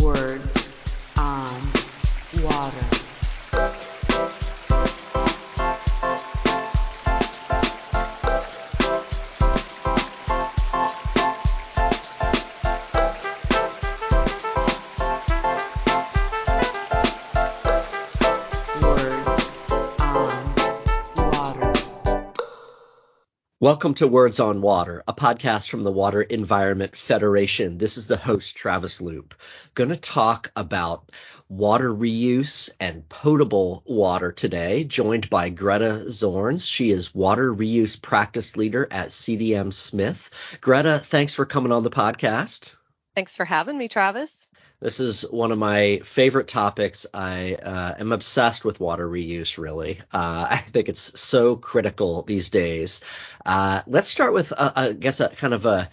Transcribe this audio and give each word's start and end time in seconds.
Words 0.00 0.63
Welcome 23.64 23.94
to 23.94 24.06
Words 24.06 24.40
on 24.40 24.60
Water, 24.60 25.02
a 25.08 25.14
podcast 25.14 25.70
from 25.70 25.84
the 25.84 25.90
Water 25.90 26.20
Environment 26.20 26.94
Federation. 26.94 27.78
This 27.78 27.96
is 27.96 28.06
the 28.06 28.18
host, 28.18 28.54
Travis 28.54 29.00
Loop. 29.00 29.34
Going 29.72 29.88
to 29.88 29.96
talk 29.96 30.52
about 30.54 31.10
water 31.48 31.90
reuse 31.90 32.68
and 32.78 33.08
potable 33.08 33.82
water 33.86 34.32
today, 34.32 34.84
joined 34.84 35.30
by 35.30 35.48
Greta 35.48 36.02
Zorns. 36.08 36.68
She 36.68 36.90
is 36.90 37.14
water 37.14 37.50
reuse 37.54 37.96
practice 38.02 38.58
leader 38.58 38.86
at 38.90 39.08
CDM 39.08 39.72
Smith. 39.72 40.28
Greta, 40.60 41.00
thanks 41.02 41.32
for 41.32 41.46
coming 41.46 41.72
on 41.72 41.84
the 41.84 41.90
podcast. 41.90 42.76
Thanks 43.14 43.34
for 43.34 43.46
having 43.46 43.78
me, 43.78 43.88
Travis. 43.88 44.43
This 44.80 45.00
is 45.00 45.22
one 45.22 45.52
of 45.52 45.58
my 45.58 46.00
favorite 46.04 46.48
topics. 46.48 47.06
I 47.14 47.54
uh, 47.54 47.94
am 47.98 48.12
obsessed 48.12 48.64
with 48.64 48.80
water 48.80 49.08
reuse, 49.08 49.56
really. 49.56 50.00
Uh, 50.12 50.46
I 50.50 50.56
think 50.58 50.88
it's 50.88 51.18
so 51.18 51.56
critical 51.56 52.22
these 52.22 52.50
days. 52.50 53.00
Uh, 53.46 53.82
let's 53.86 54.08
start 54.08 54.34
with, 54.34 54.52
uh, 54.52 54.72
I 54.74 54.92
guess, 54.92 55.20
a 55.20 55.28
kind 55.28 55.54
of 55.54 55.64
a, 55.64 55.88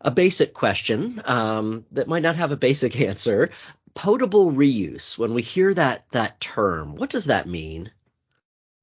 a 0.00 0.10
basic 0.10 0.52
question 0.52 1.22
um, 1.24 1.86
that 1.92 2.08
might 2.08 2.22
not 2.22 2.36
have 2.36 2.52
a 2.52 2.56
basic 2.56 3.00
answer. 3.00 3.50
Potable 3.94 4.52
reuse. 4.52 5.16
When 5.16 5.32
we 5.32 5.42
hear 5.42 5.72
that 5.74 6.04
that 6.10 6.38
term, 6.38 6.96
what 6.96 7.10
does 7.10 7.26
that 7.26 7.48
mean? 7.48 7.90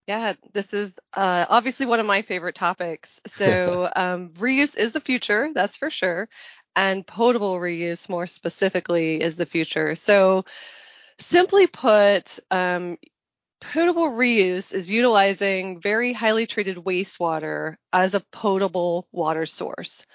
Yeah, 0.07 0.33
this 0.53 0.73
is 0.73 0.99
uh, 1.13 1.45
obviously 1.49 1.87
one 1.87 1.99
of 1.99 2.05
my 2.05 2.21
favorite 2.21 2.55
topics. 2.55 3.21
So, 3.25 3.89
um, 3.95 4.29
reuse 4.29 4.77
is 4.77 4.91
the 4.91 4.99
future, 4.99 5.49
that's 5.53 5.77
for 5.77 5.89
sure. 5.89 6.29
And 6.75 7.07
potable 7.07 7.55
reuse, 7.55 8.09
more 8.09 8.27
specifically, 8.27 9.21
is 9.21 9.37
the 9.37 9.45
future. 9.45 9.95
So, 9.95 10.45
simply 11.19 11.67
put, 11.67 12.39
um, 12.51 12.97
potable 13.61 14.09
reuse 14.11 14.73
is 14.73 14.91
utilizing 14.91 15.81
very 15.81 16.13
highly 16.13 16.47
treated 16.47 16.77
wastewater 16.77 17.77
as 17.93 18.13
a 18.15 18.19
potable 18.31 19.07
water 19.11 19.45
source. 19.45 20.05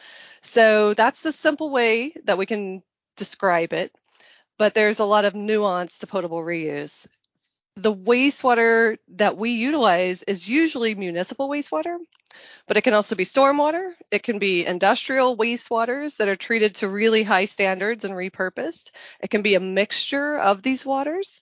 So, 0.42 0.94
that's 0.94 1.22
the 1.22 1.32
simple 1.32 1.70
way 1.70 2.14
that 2.24 2.38
we 2.38 2.46
can 2.46 2.82
describe 3.16 3.72
it. 3.72 3.92
But 4.58 4.74
there's 4.74 5.00
a 5.00 5.04
lot 5.04 5.24
of 5.24 5.34
nuance 5.34 5.98
to 5.98 6.06
potable 6.06 6.40
reuse. 6.42 7.06
The 7.80 7.94
wastewater 7.94 8.98
that 9.16 9.38
we 9.38 9.52
utilize 9.52 10.22
is 10.22 10.46
usually 10.46 10.94
municipal 10.94 11.48
wastewater, 11.48 11.96
but 12.66 12.76
it 12.76 12.82
can 12.82 12.92
also 12.92 13.14
be 13.16 13.24
stormwater. 13.24 13.92
It 14.10 14.22
can 14.22 14.38
be 14.38 14.66
industrial 14.66 15.34
wastewaters 15.34 16.18
that 16.18 16.28
are 16.28 16.36
treated 16.36 16.74
to 16.76 16.90
really 16.90 17.22
high 17.22 17.46
standards 17.46 18.04
and 18.04 18.12
repurposed. 18.12 18.90
It 19.20 19.30
can 19.30 19.40
be 19.40 19.54
a 19.54 19.60
mixture 19.60 20.38
of 20.38 20.62
these 20.62 20.84
waters. 20.84 21.40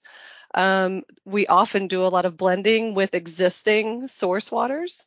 Um, 0.55 1.03
we 1.25 1.49
often 1.49 1.89
do 1.89 2.05
a 2.05 2.15
lot 2.15 2.25
of 2.25 2.37
blending 2.37 2.95
with 2.95 3.15
existing 3.15 4.07
source 4.07 4.53
waters. 4.53 5.05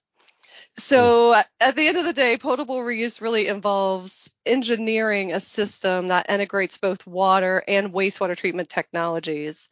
So 0.77 1.33
at 1.33 1.75
the 1.75 1.87
end 1.87 1.97
of 1.97 2.05
the 2.05 2.13
day, 2.13 2.37
potable 2.37 2.79
reuse 2.79 3.21
really 3.21 3.47
involves 3.47 4.29
engineering 4.45 5.33
a 5.33 5.39
system 5.39 6.09
that 6.09 6.29
integrates 6.29 6.77
both 6.77 7.05
water 7.07 7.63
and 7.67 7.93
wastewater 7.93 8.35
treatment 8.35 8.69
technologies. 8.69 9.69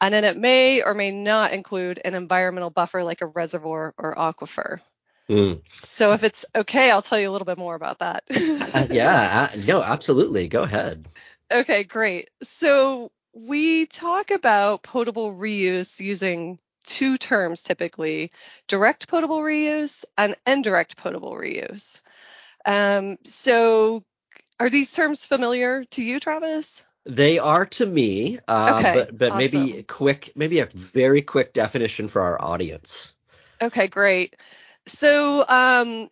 And 0.00 0.14
then 0.14 0.24
it 0.24 0.36
may 0.36 0.82
or 0.82 0.94
may 0.94 1.10
not 1.10 1.52
include 1.52 2.00
an 2.04 2.14
environmental 2.14 2.70
buffer 2.70 3.04
like 3.04 3.20
a 3.20 3.26
reservoir 3.26 3.94
or 3.98 4.14
aquifer. 4.14 4.80
Mm. 5.28 5.60
So 5.80 6.12
if 6.12 6.24
it's 6.24 6.44
okay, 6.54 6.90
I'll 6.90 7.02
tell 7.02 7.18
you 7.18 7.30
a 7.30 7.32
little 7.32 7.46
bit 7.46 7.58
more 7.58 7.74
about 7.74 8.00
that. 8.00 8.24
Uh, 8.30 8.86
yeah, 8.90 9.50
uh, 9.52 9.56
no, 9.66 9.82
absolutely. 9.82 10.48
Go 10.48 10.62
ahead. 10.62 11.06
Okay, 11.50 11.84
great. 11.84 12.30
So 12.42 13.10
we 13.32 13.86
talk 13.86 14.30
about 14.30 14.82
potable 14.82 15.32
reuse 15.32 16.00
using 16.00 16.58
two 16.84 17.16
terms 17.16 17.62
typically 17.62 18.32
direct 18.66 19.08
potable 19.08 19.38
reuse 19.38 20.04
and 20.16 20.34
indirect 20.46 20.96
potable 20.96 21.34
reuse. 21.34 22.00
Um, 22.64 23.18
so 23.24 24.02
are 24.58 24.70
these 24.70 24.92
terms 24.92 25.24
familiar 25.24 25.84
to 25.84 26.04
you, 26.04 26.20
Travis? 26.20 26.84
They 27.06 27.38
are 27.38 27.66
to 27.66 27.86
me, 27.86 28.38
uh, 28.46 28.74
Okay, 28.74 28.92
but 28.92 29.16
but 29.18 29.34
maybe 29.34 29.70
awesome. 29.70 29.84
quick, 29.84 30.32
maybe 30.36 30.60
a 30.60 30.66
very 30.66 31.22
quick 31.22 31.52
definition 31.52 32.08
for 32.08 32.22
our 32.22 32.40
audience. 32.42 33.16
Okay, 33.62 33.88
great. 33.88 34.36
So, 34.86 35.46
um, 35.48 36.08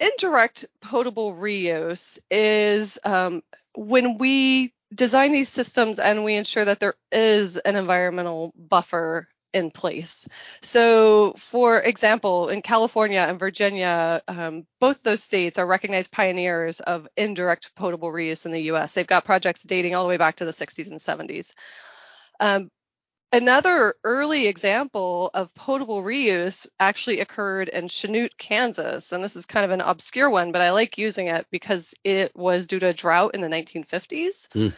indirect 0.00 0.66
potable 0.80 1.34
reuse 1.34 2.18
is 2.30 2.98
um, 3.04 3.42
when 3.74 4.18
we 4.18 4.72
design 4.94 5.32
these 5.32 5.48
systems 5.48 5.98
and 5.98 6.24
we 6.24 6.34
ensure 6.34 6.64
that 6.64 6.80
there 6.80 6.94
is 7.10 7.56
an 7.56 7.76
environmental 7.76 8.52
buffer 8.56 9.28
in 9.56 9.70
place. 9.70 10.28
So, 10.60 11.32
for 11.38 11.80
example, 11.80 12.50
in 12.50 12.60
California 12.60 13.20
and 13.20 13.38
Virginia, 13.38 14.22
um, 14.28 14.66
both 14.78 15.02
those 15.02 15.22
states 15.22 15.58
are 15.58 15.66
recognized 15.66 16.12
pioneers 16.12 16.80
of 16.80 17.08
indirect 17.16 17.74
potable 17.74 18.12
reuse 18.12 18.44
in 18.44 18.52
the 18.52 18.64
US. 18.72 18.92
They've 18.92 19.06
got 19.06 19.24
projects 19.24 19.62
dating 19.62 19.94
all 19.94 20.04
the 20.04 20.10
way 20.10 20.18
back 20.18 20.36
to 20.36 20.44
the 20.44 20.52
60s 20.52 20.90
and 20.90 21.00
70s. 21.00 21.52
Um, 22.38 22.70
Another 23.32 23.94
early 24.04 24.46
example 24.46 25.30
of 25.34 25.52
potable 25.52 26.00
reuse 26.00 26.64
actually 26.78 27.20
occurred 27.20 27.68
in 27.68 27.88
Chanute, 27.88 28.38
Kansas. 28.38 29.10
And 29.10 29.22
this 29.22 29.34
is 29.34 29.46
kind 29.46 29.64
of 29.64 29.72
an 29.72 29.80
obscure 29.80 30.30
one, 30.30 30.52
but 30.52 30.62
I 30.62 30.70
like 30.70 30.96
using 30.96 31.26
it 31.26 31.46
because 31.50 31.92
it 32.04 32.36
was 32.36 32.68
due 32.68 32.78
to 32.78 32.88
a 32.88 32.92
drought 32.92 33.34
in 33.34 33.40
the 33.40 33.48
1950s. 33.48 34.48
Mm. 34.54 34.72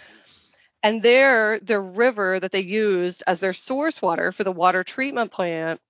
And 0.82 1.02
there, 1.02 1.58
the 1.60 1.80
river 1.80 2.38
that 2.38 2.52
they 2.52 2.60
used 2.60 3.22
as 3.26 3.40
their 3.40 3.52
source 3.52 4.00
water 4.00 4.32
for 4.32 4.44
the 4.44 4.52
water 4.52 4.84
treatment 4.84 5.32
plant 5.32 5.80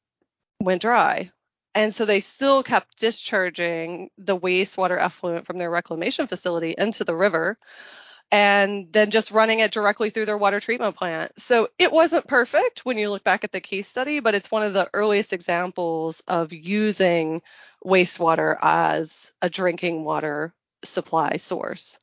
went 0.60 0.82
dry. 0.82 1.30
And 1.74 1.94
so 1.94 2.04
they 2.04 2.20
still 2.20 2.62
kept 2.62 2.98
discharging 2.98 4.10
the 4.18 4.36
wastewater 4.36 4.98
effluent 4.98 5.46
from 5.46 5.58
their 5.58 5.70
reclamation 5.70 6.26
facility 6.26 6.74
into 6.76 7.04
the 7.04 7.14
river 7.14 7.58
and 8.30 8.92
then 8.92 9.10
just 9.10 9.30
running 9.30 9.60
it 9.60 9.70
directly 9.70 10.10
through 10.10 10.26
their 10.26 10.36
water 10.36 10.60
treatment 10.60 10.96
plant. 10.96 11.32
So 11.40 11.68
it 11.78 11.92
wasn't 11.92 12.26
perfect 12.26 12.84
when 12.84 12.98
you 12.98 13.10
look 13.10 13.24
back 13.24 13.44
at 13.44 13.52
the 13.52 13.60
case 13.60 13.88
study, 13.88 14.20
but 14.20 14.34
it's 14.34 14.50
one 14.50 14.62
of 14.62 14.74
the 14.74 14.90
earliest 14.92 15.32
examples 15.32 16.22
of 16.26 16.52
using 16.52 17.42
wastewater 17.84 18.56
as 18.60 19.32
a 19.40 19.48
drinking 19.48 20.04
water 20.04 20.52
supply 20.84 21.36
source. 21.36 21.98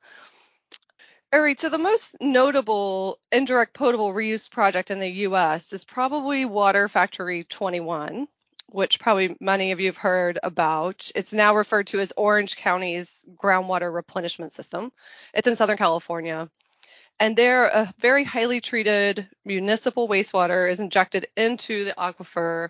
All 1.35 1.41
right, 1.41 1.59
so 1.59 1.68
the 1.68 1.78
most 1.78 2.16
notable 2.22 3.19
indirect 3.29 3.73
potable 3.73 4.13
reuse 4.13 4.50
project 4.50 4.90
in 4.90 5.00
the 5.00 5.09
US 5.28 5.73
is 5.73 5.84
probably 5.84 6.46
Water 6.46 6.88
Factory 6.88 7.44
21, 7.44 8.29
which 8.68 9.01
probably 9.01 9.35
many 9.41 9.73
of 9.73 9.81
you 9.81 9.88
have 9.88 9.97
heard 9.97 10.40
about. 10.41 11.12
It's 11.13 11.34
now 11.34 11.57
referred 11.57 11.88
to 11.88 12.00
as 12.00 12.13
Orange 12.16 12.56
County's 12.56 13.25
groundwater 13.35 13.94
replenishment 13.94 14.53
system. 14.53 14.94
It's 15.34 15.46
in 15.46 15.57
Southern 15.57 15.75
California. 15.75 16.50
And 17.19 17.35
there, 17.35 17.66
a 17.66 17.94
very 18.00 18.23
highly 18.23 18.62
treated 18.62 19.28
municipal 19.44 20.07
wastewater 20.07 20.72
is 20.72 20.79
injected 20.79 21.28
into 21.35 21.84
the 21.84 21.96
aquifer 21.97 22.69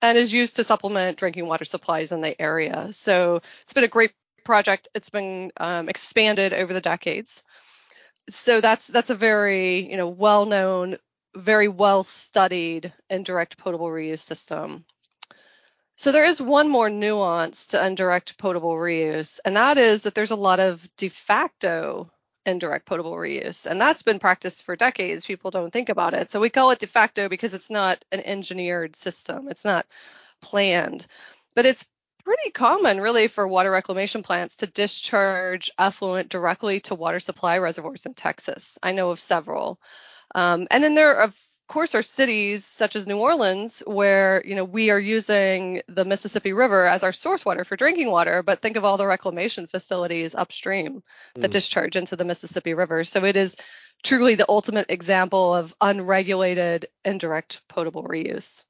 and 0.00 0.16
is 0.16 0.32
used 0.32 0.56
to 0.56 0.64
supplement 0.64 1.18
drinking 1.18 1.48
water 1.48 1.64
supplies 1.64 2.12
in 2.12 2.20
the 2.20 2.40
area. 2.40 2.86
So 2.92 3.42
it's 3.62 3.74
been 3.74 3.82
a 3.82 3.88
great 3.88 4.12
project. 4.44 4.86
It's 4.94 5.10
been 5.10 5.50
um, 5.56 5.88
expanded 5.88 6.54
over 6.54 6.72
the 6.72 6.80
decades. 6.80 7.42
So 8.30 8.60
that's 8.60 8.86
that's 8.86 9.10
a 9.10 9.14
very 9.14 9.90
you 9.90 9.96
know 9.96 10.08
well-known, 10.08 10.98
very 11.34 11.68
well-studied 11.68 12.92
indirect 13.08 13.58
potable 13.58 13.86
reuse 13.86 14.20
system. 14.20 14.84
So 15.96 16.12
there 16.12 16.24
is 16.24 16.42
one 16.42 16.68
more 16.68 16.90
nuance 16.90 17.68
to 17.68 17.84
indirect 17.84 18.36
potable 18.36 18.74
reuse, 18.74 19.40
and 19.44 19.56
that 19.56 19.78
is 19.78 20.02
that 20.02 20.14
there's 20.14 20.30
a 20.30 20.36
lot 20.36 20.60
of 20.60 20.86
de 20.96 21.08
facto 21.08 22.10
indirect 22.44 22.86
potable 22.86 23.12
reuse, 23.14 23.66
and 23.66 23.80
that's 23.80 24.02
been 24.02 24.18
practiced 24.18 24.64
for 24.64 24.76
decades. 24.76 25.24
People 25.24 25.50
don't 25.50 25.72
think 25.72 25.88
about 25.88 26.14
it. 26.14 26.30
So 26.30 26.40
we 26.40 26.50
call 26.50 26.70
it 26.70 26.78
de 26.80 26.86
facto 26.86 27.28
because 27.28 27.54
it's 27.54 27.70
not 27.70 28.04
an 28.12 28.20
engineered 28.20 28.96
system. 28.96 29.48
It's 29.48 29.64
not 29.64 29.86
planned, 30.40 31.06
but 31.54 31.66
it's 31.66 31.86
pretty 32.26 32.50
common 32.50 33.00
really 33.00 33.28
for 33.28 33.46
water 33.46 33.70
reclamation 33.70 34.22
plants 34.24 34.56
to 34.56 34.66
discharge 34.66 35.70
effluent 35.78 36.28
directly 36.28 36.80
to 36.80 36.94
water 36.96 37.20
supply 37.20 37.58
reservoirs 37.58 38.04
in 38.04 38.14
Texas. 38.14 38.78
I 38.82 38.92
know 38.92 39.10
of 39.10 39.20
several. 39.20 39.80
Um, 40.34 40.66
and 40.72 40.82
then 40.82 40.96
there, 40.96 41.14
of 41.20 41.36
course, 41.68 41.94
are 41.94 42.02
cities 42.02 42.66
such 42.66 42.96
as 42.96 43.06
New 43.06 43.18
Orleans 43.18 43.82
where 43.86 44.42
you 44.44 44.56
know 44.56 44.64
we 44.64 44.90
are 44.90 44.98
using 44.98 45.82
the 45.88 46.04
Mississippi 46.04 46.52
River 46.52 46.84
as 46.84 47.04
our 47.04 47.12
source 47.12 47.44
water 47.44 47.64
for 47.64 47.76
drinking 47.76 48.10
water. 48.10 48.42
But 48.42 48.60
think 48.60 48.76
of 48.76 48.84
all 48.84 48.96
the 48.96 49.06
reclamation 49.06 49.68
facilities 49.68 50.34
upstream 50.34 51.04
that 51.36 51.50
Mm. 51.50 51.52
discharge 51.52 51.96
into 51.96 52.16
the 52.16 52.24
Mississippi 52.24 52.74
River. 52.74 53.04
So 53.04 53.24
it 53.24 53.36
is 53.36 53.56
truly 54.02 54.34
the 54.34 54.46
ultimate 54.48 54.86
example 54.90 55.54
of 55.54 55.74
unregulated 55.80 56.86
indirect 57.04 57.62
potable 57.68 58.02
reuse. 58.04 58.64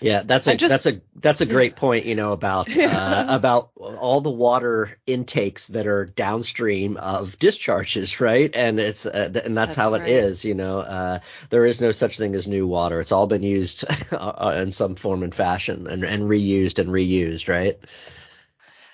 Yeah, 0.00 0.22
that's 0.22 0.46
a 0.48 0.56
just- 0.56 0.68
that's 0.68 0.86
a 0.86 1.00
that's 1.16 1.40
a 1.40 1.46
great 1.46 1.76
point. 1.76 2.04
You 2.04 2.14
know 2.14 2.32
about 2.32 2.76
uh, 2.78 3.24
about 3.28 3.70
all 3.76 4.20
the 4.20 4.30
water 4.30 4.98
intakes 5.06 5.68
that 5.68 5.86
are 5.86 6.04
downstream 6.04 6.96
of 6.98 7.38
discharges, 7.38 8.20
right? 8.20 8.54
And 8.54 8.78
it's 8.80 9.06
uh, 9.06 9.30
th- 9.32 9.44
and 9.46 9.56
that's, 9.56 9.74
That's 9.74 9.88
how 9.88 9.94
it 9.94 10.00
right. 10.02 10.08
is. 10.08 10.44
You 10.44 10.54
know, 10.54 10.80
uh, 10.80 11.20
there 11.48 11.64
is 11.64 11.80
no 11.80 11.90
such 11.92 12.18
thing 12.18 12.34
as 12.34 12.46
new 12.46 12.66
water. 12.66 13.00
It's 13.00 13.12
all 13.12 13.26
been 13.26 13.42
used 13.42 13.84
uh, 14.12 14.54
in 14.60 14.72
some 14.72 14.94
form 14.94 15.22
and 15.22 15.34
fashion 15.34 15.86
and, 15.86 16.04
and 16.04 16.24
reused 16.24 16.78
and 16.78 16.90
reused, 16.90 17.48
right? 17.48 17.78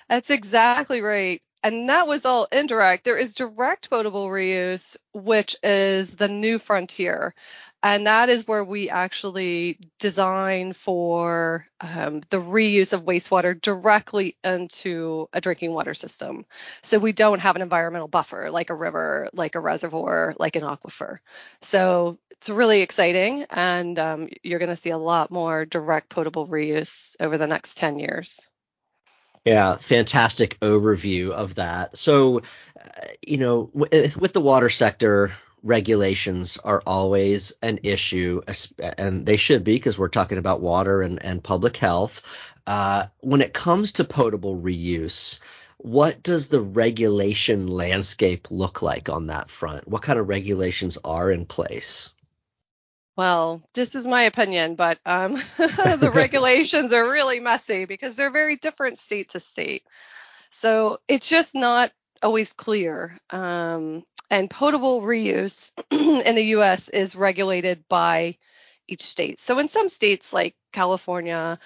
That's 0.09 0.29
exactly 0.29 1.01
right. 1.01 1.41
And 1.63 1.89
that 1.89 2.07
was 2.07 2.25
all 2.25 2.47
indirect. 2.51 3.03
There 3.03 3.17
is 3.17 3.33
direct 3.35 3.89
potable 3.89 4.27
reuse, 4.27 4.97
which 5.13 5.55
is 5.63 6.15
the 6.15 6.27
new 6.27 6.57
frontier. 6.59 7.33
And 7.83 8.05
that 8.05 8.29
is 8.29 8.47
where 8.47 8.63
we 8.63 8.89
actually 8.89 9.79
design 9.99 10.73
for 10.73 11.65
um, 11.79 12.21
the 12.29 12.37
reuse 12.37 12.93
of 12.93 13.05
wastewater 13.05 13.59
directly 13.59 14.37
into 14.43 15.27
a 15.33 15.41
drinking 15.41 15.73
water 15.73 15.95
system. 15.95 16.45
So 16.83 16.99
we 16.99 17.11
don't 17.11 17.39
have 17.39 17.55
an 17.55 17.63
environmental 17.63 18.07
buffer 18.07 18.51
like 18.51 18.69
a 18.69 18.75
river, 18.75 19.29
like 19.33 19.55
a 19.55 19.59
reservoir, 19.59 20.35
like 20.37 20.55
an 20.55 20.61
aquifer. 20.61 21.19
So 21.61 22.19
it's 22.31 22.49
really 22.49 22.81
exciting. 22.81 23.45
And 23.49 23.97
um, 23.97 24.29
you're 24.43 24.59
going 24.59 24.69
to 24.69 24.75
see 24.75 24.91
a 24.91 24.97
lot 24.97 25.31
more 25.31 25.65
direct 25.65 26.09
potable 26.09 26.47
reuse 26.47 27.15
over 27.19 27.37
the 27.37 27.47
next 27.47 27.77
10 27.77 27.97
years. 27.97 28.47
Yeah, 29.43 29.77
fantastic 29.77 30.59
overview 30.59 31.31
of 31.31 31.55
that. 31.55 31.97
So, 31.97 32.39
uh, 32.79 33.07
you 33.25 33.37
know, 33.37 33.71
with 33.73 34.33
the 34.33 34.41
water 34.41 34.69
sector, 34.69 35.31
regulations 35.63 36.57
are 36.63 36.81
always 36.85 37.53
an 37.61 37.79
issue, 37.83 38.41
and 38.79 39.25
they 39.25 39.37
should 39.37 39.63
be 39.63 39.75
because 39.75 39.97
we're 39.97 40.07
talking 40.07 40.37
about 40.37 40.61
water 40.61 41.01
and, 41.01 41.23
and 41.23 41.43
public 41.43 41.77
health. 41.77 42.21
Uh, 42.65 43.07
when 43.19 43.41
it 43.41 43.53
comes 43.53 43.93
to 43.93 44.03
potable 44.03 44.59
reuse, 44.59 45.39
what 45.77 46.21
does 46.21 46.47
the 46.47 46.61
regulation 46.61 47.67
landscape 47.67 48.51
look 48.51 48.81
like 48.81 49.09
on 49.09 49.27
that 49.27 49.49
front? 49.49 49.87
What 49.87 50.03
kind 50.03 50.19
of 50.19 50.29
regulations 50.29 50.97
are 51.03 51.31
in 51.31 51.45
place? 51.45 52.13
Well, 53.17 53.61
this 53.73 53.95
is 53.95 54.07
my 54.07 54.23
opinion, 54.23 54.75
but 54.75 54.99
um, 55.05 55.41
the 55.57 56.11
regulations 56.13 56.93
are 56.93 57.11
really 57.11 57.39
messy 57.39 57.85
because 57.85 58.15
they're 58.15 58.31
very 58.31 58.55
different 58.55 58.97
state 58.97 59.29
to 59.29 59.39
state. 59.39 59.83
So 60.49 60.99
it's 61.07 61.29
just 61.29 61.55
not 61.55 61.91
always 62.21 62.53
clear. 62.53 63.17
Um, 63.29 64.03
and 64.31 64.49
potable 64.49 65.01
reuse 65.01 65.71
in 65.91 66.35
the 66.35 66.45
US 66.55 66.87
is 66.89 67.15
regulated 67.15 67.83
by 67.89 68.37
each 68.87 69.03
state. 69.03 69.39
So 69.41 69.59
in 69.59 69.67
some 69.67 69.89
states 69.89 70.33
like 70.33 70.55
California, 70.71 71.59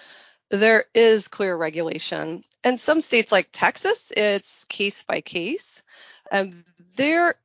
there 0.49 0.85
is 0.93 1.27
clear 1.27 1.55
regulation. 1.55 2.43
And 2.63 2.79
some 2.79 3.01
states 3.01 3.31
like 3.31 3.49
Texas, 3.53 4.11
it's 4.17 4.65
case 4.65 5.03
by 5.03 5.21
case. 5.21 5.83
Um, 6.31 6.65
there 6.95 7.35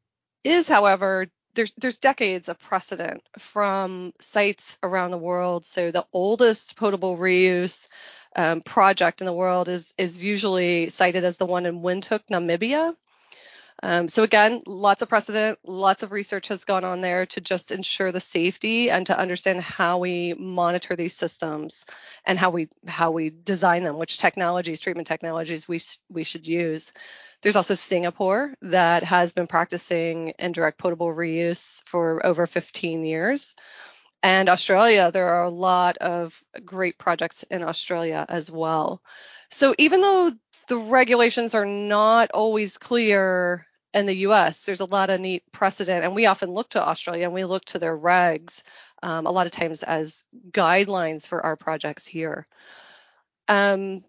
is, 0.43 0.67
however, 0.67 1.27
there's 1.55 1.73
there's 1.73 1.99
decades 1.99 2.49
of 2.49 2.59
precedent 2.59 3.23
from 3.39 4.15
sites 4.21 4.79
around 4.83 5.11
the 5.11 5.19
world. 5.19 5.67
So 5.67 5.91
the 5.91 6.07
oldest 6.13 6.77
potable 6.77 7.19
reuse 7.19 7.89
um, 8.35 8.63
project 8.63 9.21
in 9.21 9.27
the 9.27 9.33
world 9.35 9.69
is 9.69 9.93
is 9.99 10.23
usually 10.23 10.89
cited 10.89 11.25
as 11.25 11.37
the 11.37 11.47
one 11.47 11.67
in 11.67 11.83
Windhoek, 11.83 12.23
Namibia. 12.31 12.95
Um, 13.82 14.09
so 14.09 14.23
again, 14.23 14.62
lots 14.67 15.00
of 15.00 15.09
precedent, 15.09 15.59
lots 15.65 16.03
of 16.03 16.12
research 16.12 16.49
has 16.49 16.65
gone 16.65 16.85
on 16.85 17.00
there 17.00 17.25
to 17.27 17.41
just 17.41 17.73
ensure 17.73 18.12
the 18.12 18.21
safety 18.21 18.91
and 18.91 19.06
to 19.06 19.19
understand 19.19 19.62
how 19.62 19.99
we 19.99 20.35
monitor 20.35 20.97
these 20.97 21.17
systems 21.17 21.87
and 22.27 22.38
how 22.38 22.50
we 22.50 22.69
how 22.87 23.11
we 23.11 23.31
design 23.31 23.82
them, 23.82 23.97
which 23.97 24.19
technologies, 24.19 24.81
treatment 24.81 25.09
technologies 25.09 25.67
we 25.67 25.81
we 26.11 26.25
should 26.25 26.47
use. 26.47 26.93
There's 27.41 27.56
also 27.56 27.73
Singapore 27.73 28.53
that 28.61 29.03
has 29.05 29.32
been 29.32 29.47
practicing 29.47 30.35
indirect 30.38 30.76
potable 30.76 31.09
reuse 31.09 31.83
for 31.87 32.25
over 32.25 32.47
15 32.47 33.05
years. 33.05 33.55
And 34.23 34.50
Australia, 34.50 35.11
there 35.11 35.31
are 35.31 35.44
a 35.44 35.50
lot 35.50 35.97
of 35.97 36.38
great 36.67 36.99
projects 36.99 37.43
in 37.44 37.62
Australia 37.62 38.26
as 38.29 38.50
well. 38.50 39.00
So 39.50 39.75
even 39.79 40.03
though 40.03 40.33
the 40.69 40.76
regulations 40.76 41.55
are 41.55 41.65
not 41.65 42.31
always 42.33 42.76
clear 42.76 43.67
in 43.93 44.07
the 44.07 44.17
US, 44.19 44.63
there's 44.65 44.81
a 44.81 44.87
lot 44.87 45.11
of 45.11 45.21
neat 45.21 45.43
precedent. 45.53 46.05
And 46.05 46.15
we 46.15 46.27
often 46.27 46.51
look 46.51 46.71
to 46.71 46.87
Australia 46.87 47.25
and 47.25 47.35
we 47.35 47.45
look 47.45 47.65
to 47.67 47.79
their 47.79 47.97
regs 47.97 48.63
um, 49.03 49.27
a 49.27 49.31
lot 49.31 49.47
of 49.47 49.53
times 49.53 49.83
as 49.83 50.25
guidelines 50.51 51.27
for 51.27 51.45
our 51.45 51.57
projects 51.57 52.07
here. 52.07 52.47
Um, 53.49 54.05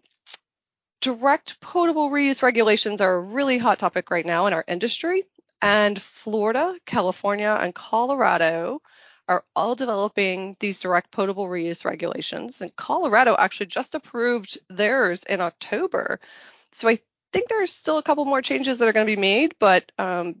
direct 1.00 1.60
potable 1.60 2.10
reuse 2.10 2.42
regulations 2.42 3.00
are 3.00 3.14
a 3.14 3.20
really 3.20 3.58
hot 3.58 3.78
topic 3.78 4.10
right 4.10 4.24
now 4.26 4.46
in 4.46 4.52
our 4.52 4.64
industry. 4.66 5.24
And 5.60 6.00
Florida, 6.00 6.74
California, 6.86 7.56
and 7.60 7.74
Colorado 7.74 8.80
are 9.28 9.44
all 9.54 9.74
developing 9.74 10.56
these 10.60 10.80
direct 10.80 11.10
potable 11.10 11.46
reuse 11.46 11.84
regulations. 11.84 12.60
And 12.60 12.74
Colorado 12.74 13.36
actually 13.38 13.66
just 13.66 13.94
approved 13.94 14.58
theirs 14.68 15.24
in 15.24 15.40
October. 15.40 16.20
So 16.72 16.88
I 16.88 16.98
think 17.32 17.48
there's 17.48 17.72
still 17.72 17.98
a 17.98 18.02
couple 18.02 18.24
more 18.24 18.42
changes 18.42 18.78
that 18.78 18.88
are 18.88 18.92
going 18.92 19.06
to 19.06 19.16
be 19.16 19.20
made, 19.20 19.54
but 19.58 19.90
um, 19.98 20.36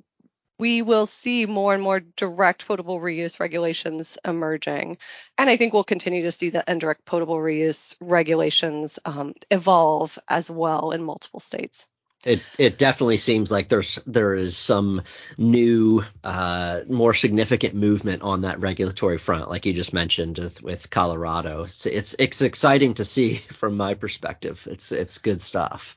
we 0.58 0.82
will 0.82 1.06
see 1.06 1.46
more 1.46 1.74
and 1.74 1.82
more 1.82 2.00
direct 2.00 2.66
potable 2.68 3.00
reuse 3.00 3.40
regulations 3.40 4.18
emerging. 4.24 4.98
And 5.36 5.50
I 5.50 5.56
think 5.56 5.72
we'll 5.72 5.84
continue 5.84 6.22
to 6.22 6.32
see 6.32 6.50
the 6.50 6.62
indirect 6.68 7.04
potable 7.04 7.36
reuse 7.36 7.96
regulations 8.00 8.98
um, 9.04 9.34
evolve 9.50 10.18
as 10.28 10.50
well 10.50 10.92
in 10.92 11.02
multiple 11.02 11.40
states. 11.40 11.86
It 12.24 12.40
it 12.56 12.78
definitely 12.78 13.16
seems 13.16 13.50
like 13.50 13.68
there's 13.68 13.98
there 14.06 14.34
is 14.34 14.56
some 14.56 15.02
new, 15.36 16.04
uh, 16.22 16.82
more 16.88 17.14
significant 17.14 17.74
movement 17.74 18.22
on 18.22 18.42
that 18.42 18.60
regulatory 18.60 19.18
front, 19.18 19.50
like 19.50 19.66
you 19.66 19.72
just 19.72 19.92
mentioned 19.92 20.38
with, 20.38 20.62
with 20.62 20.88
Colorado. 20.90 21.64
It's, 21.64 21.84
it's 21.86 22.14
it's 22.20 22.40
exciting 22.40 22.94
to 22.94 23.04
see 23.04 23.36
from 23.50 23.76
my 23.76 23.94
perspective. 23.94 24.68
It's 24.70 24.92
it's 24.92 25.18
good 25.18 25.40
stuff. 25.40 25.96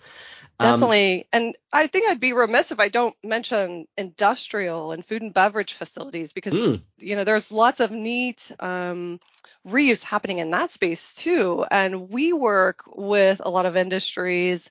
Um, 0.60 0.72
Definitely. 0.72 1.28
and 1.34 1.56
I 1.74 1.88
think 1.88 2.10
I'd 2.10 2.20
be 2.20 2.34
remiss 2.34 2.72
if 2.72 2.80
I 2.80 2.88
don't 2.90 3.16
mention 3.24 3.88
industrial 3.98 4.92
and 4.94 5.06
food 5.06 5.22
and 5.22 5.34
beverage 5.34 5.74
facilities 5.74 6.32
because, 6.34 6.54
Mm. 6.54 6.82
you 6.98 7.16
know, 7.16 7.26
there's 7.26 7.52
lots 7.52 7.82
of 7.82 7.92
neat 7.92 8.52
um, 8.60 9.20
reuse 9.68 10.04
happening 10.04 10.40
in 10.40 10.52
that 10.52 10.72
space 10.72 11.14
too. 11.14 11.66
And 11.70 12.10
we 12.10 12.32
work 12.32 12.84
with 12.88 13.42
a 13.44 13.50
lot 13.50 13.66
of 13.66 13.76
industries 13.76 14.70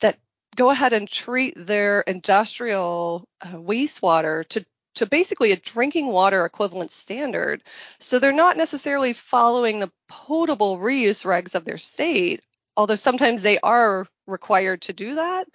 that 0.00 0.18
go 0.54 0.68
ahead 0.70 0.92
and 0.92 1.08
treat 1.08 1.54
their 1.56 2.00
industrial 2.02 3.26
uh, 3.40 3.48
wastewater 3.48 4.46
to 4.50 4.64
to 4.96 5.06
basically 5.06 5.52
a 5.52 5.56
drinking 5.56 6.06
water 6.08 6.44
equivalent 6.44 6.90
standard. 6.90 7.62
So 7.98 8.18
they're 8.18 8.30
not 8.32 8.58
necessarily 8.58 9.14
following 9.14 9.78
the 9.78 9.90
potable 10.06 10.76
reuse 10.76 11.24
regs 11.24 11.54
of 11.54 11.64
their 11.64 11.78
state, 11.78 12.42
although 12.76 12.96
sometimes 12.96 13.40
they 13.40 13.58
are 13.58 14.06
required 14.26 14.82
to 14.82 14.92
do 14.92 15.16
that. 15.16 15.48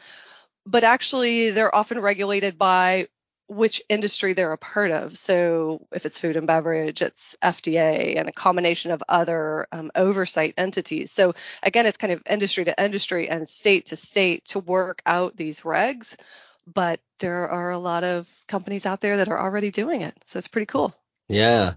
But 0.65 0.83
actually, 0.83 1.51
they're 1.51 1.74
often 1.74 2.00
regulated 2.00 2.57
by 2.57 3.07
which 3.47 3.81
industry 3.88 4.33
they're 4.33 4.51
a 4.51 4.57
part 4.57 4.91
of. 4.91 5.17
So 5.17 5.88
if 5.93 6.05
it's 6.05 6.19
food 6.19 6.36
and 6.36 6.45
beverage, 6.45 7.01
it's 7.01 7.38
FDA 7.41 8.17
and 8.19 8.27
a 8.27 8.33
combination 8.33 8.91
of 8.91 9.03
other 9.07 9.67
um, 9.71 9.89
oversight 9.95 10.55
entities. 10.57 11.12
So 11.12 11.33
again, 11.63 11.86
it's 11.86 11.97
kind 11.97 12.12
of 12.12 12.21
industry 12.29 12.65
to 12.65 12.83
industry 12.83 13.29
and 13.29 13.47
state 13.47 13.88
to 13.88 13.95
state 13.95 14.45
to 14.50 14.59
work 14.59 15.01
out 15.05 15.38
these 15.38 15.62
regs. 15.62 16.17
But 16.71 17.00
there 17.19 17.47
are 17.47 17.71
a 17.71 17.79
lot 17.79 18.03
of 18.03 18.29
companies 18.47 18.86
out 18.86 19.00
there 19.00 19.17
that 19.17 19.29
are 19.29 19.39
already 19.39 19.71
doing 19.71 20.01
it. 20.01 20.13
So 20.25 20.38
it's 20.38 20.50
pretty 20.50 20.65
cool. 20.65 20.93
Yeah. 21.29 21.74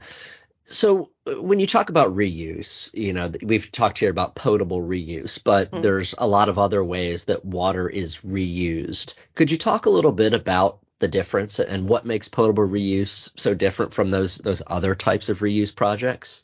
So 0.71 1.11
uh, 1.27 1.41
when 1.43 1.61
you 1.61 1.67
talk 1.67 1.91
about 1.91 2.15
reuse, 2.17 2.89
you 2.95 3.12
know, 3.12 3.31
we've 3.43 3.71
talked 3.71 3.99
here 3.99 4.09
about 4.11 4.35
potable 4.37 4.81
reuse, 4.81 5.43
but 5.43 5.71
Mm. 5.73 5.83
there's 5.83 6.15
a 6.17 6.27
lot 6.27 6.49
of 6.49 6.59
other 6.59 6.83
ways 6.83 7.27
that 7.27 7.45
water 7.45 7.89
is 7.91 8.19
reused. 8.21 9.15
Could 9.35 9.50
you 9.50 9.59
talk 9.59 9.85
a 9.87 9.91
little 9.91 10.12
bit 10.12 10.33
about 10.33 10.79
the 10.99 11.09
difference 11.09 11.59
and 11.61 11.89
what 11.89 12.07
makes 12.07 12.29
potable 12.29 12.67
reuse 12.67 13.31
so 13.39 13.53
different 13.55 13.93
from 13.93 14.11
those 14.11 14.39
those 14.39 14.62
other 14.67 14.95
types 14.95 15.29
of 15.29 15.41
reuse 15.41 15.75
projects? 15.75 16.43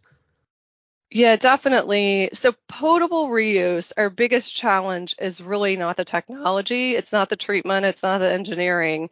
Yeah, 1.10 1.36
definitely. 1.36 2.30
So 2.34 2.52
potable 2.68 3.28
reuse, 3.28 3.92
our 3.96 4.10
biggest 4.10 4.54
challenge 4.54 5.14
is 5.20 5.40
really 5.40 5.76
not 5.76 5.96
the 5.96 6.04
technology, 6.04 6.94
it's 6.96 7.12
not 7.12 7.28
the 7.28 7.36
treatment, 7.36 7.86
it's 7.86 8.02
not 8.02 8.18
the 8.18 8.32
engineering. 8.32 9.10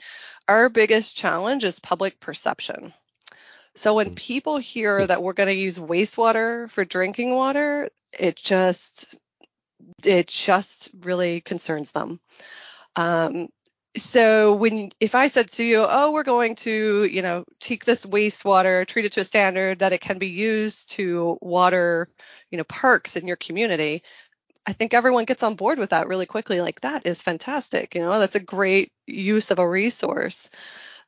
Our 0.49 0.68
biggest 0.68 1.16
challenge 1.16 1.64
is 1.64 1.78
public 1.80 2.21
perception. 2.21 2.92
So 3.76 3.95
when 3.95 4.11
Mm. 4.11 4.16
people 4.16 4.59
hear 4.59 5.07
that 5.07 5.23
we're 5.23 5.33
going 5.33 5.49
to 5.49 5.54
use 5.54 5.78
wastewater 5.78 6.71
for 6.71 6.85
drinking 6.85 7.35
water, 7.35 7.90
it 8.19 8.37
just 8.37 9.16
it 10.04 10.28
just 10.28 10.90
really 11.02 11.40
concerns 11.40 11.93
them. 11.93 12.21
Um, 12.97 13.49
so 13.97 14.54
when 14.57 14.90
if 15.00 15.14
I 15.14 15.28
said 15.28 15.50
to 15.52 15.64
you, 15.64 15.85
oh, 15.88 16.12
we're 16.12 16.25
going 16.25 16.57
to, 16.57 17.04
you 17.04 17.23
know, 17.23 17.45
take 17.61 17.85
this 17.85 18.04
wastewater, 18.07 18.87
treat 18.87 19.04
it 19.04 19.12
to 19.12 19.21
a 19.21 19.25
standard 19.25 19.81
that 19.81 19.93
it 19.93 20.00
can 20.00 20.19
be 20.19 20.28
used 20.28 20.90
to 20.90 21.38
water, 21.40 22.09
you 22.50 22.59
know, 22.59 22.64
parks 22.64 23.16
in 23.16 23.26
your 23.28 23.37
community, 23.37 24.02
I 24.66 24.73
think 24.73 24.95
everyone 24.95 25.26
gets 25.26 25.43
on 25.43 25.54
board 25.57 25.78
with 25.78 25.90
that 25.90 26.09
really 26.09 26.26
quickly. 26.26 26.61
Like 26.61 26.81
that 26.81 27.07
is 27.07 27.23
fantastic. 27.23 27.95
You 27.95 28.02
know, 28.02 28.19
that's 28.19 28.37
a 28.37 28.40
great 28.40 28.90
use 29.07 29.50
of 29.50 29.59
a 29.59 29.69
resource. 29.69 30.50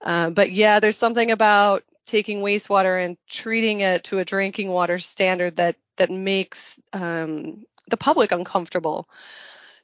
Um, 0.03 0.35
but 0.35 0.53
yeah, 0.53 0.81
there's 0.81 0.99
something 0.99 1.31
about 1.31 1.83
taking 2.07 2.41
wastewater 2.41 3.05
and 3.05 3.17
treating 3.29 3.81
it 3.81 4.05
to 4.05 4.19
a 4.19 4.25
drinking 4.25 4.69
water 4.71 4.99
standard 4.99 5.57
that 5.57 5.77
that 5.97 6.11
makes 6.11 6.79
um, 6.93 7.65
the 7.89 7.97
public 7.97 8.33
uncomfortable. 8.33 9.09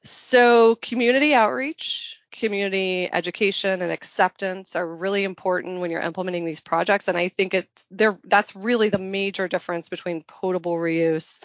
So 0.05 0.75
community 0.77 1.33
outreach, 1.35 2.19
community 2.33 3.09
education, 3.13 3.83
and 3.83 3.93
acceptance 3.93 4.75
are 4.75 4.87
really 4.87 5.25
important 5.25 5.81
when 5.81 5.91
you're 5.91 6.01
implementing 6.01 6.45
these 6.45 6.61
projects. 6.61 7.09
And 7.09 7.17
I 7.17 7.29
think 7.29 7.55
it's 7.55 7.87
there. 7.91 8.19
That's 8.25 8.57
really 8.57 8.89
the 8.89 8.99
major 8.99 9.49
difference 9.49 9.89
between 9.89 10.23
potable 10.23 10.75
reuse 10.75 11.41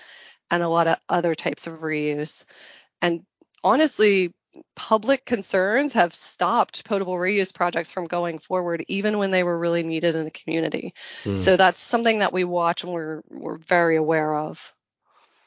and 0.49 0.63
a 0.63 0.69
lot 0.69 0.87
of 0.87 0.97
other 1.07 1.35
types 1.35 1.67
of 1.67 1.79
reuse. 1.79 2.45
And 3.01 3.23
honestly, 3.63 4.33
public 4.75 5.25
concerns 5.25 5.93
have 5.93 6.13
stopped 6.13 6.85
potable 6.85 7.15
reuse 7.15 7.53
projects 7.53 7.91
from 7.91 8.05
going 8.05 8.39
forward, 8.39 8.83
even 8.87 9.17
when 9.17 9.31
they 9.31 9.43
were 9.43 9.57
really 9.57 9.83
needed 9.83 10.15
in 10.15 10.25
the 10.25 10.31
community. 10.31 10.93
Mm. 11.23 11.37
So 11.37 11.57
that's 11.57 11.81
something 11.81 12.19
that 12.19 12.33
we 12.33 12.43
watch 12.43 12.83
and 12.83 12.93
we're 12.93 13.21
we're 13.29 13.57
very 13.57 13.95
aware 13.95 14.35
of. 14.35 14.73